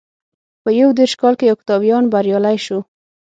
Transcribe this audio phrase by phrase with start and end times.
[0.63, 2.79] په یو دېرش کال کې اوکتاویان بریالی شو.